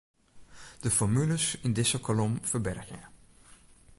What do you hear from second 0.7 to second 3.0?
De formules yn dizze kolom ferbergje.